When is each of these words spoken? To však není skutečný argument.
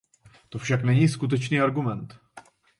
To 0.49 0.59
však 0.59 0.83
není 0.83 1.07
skutečný 1.07 1.61
argument. 1.61 2.17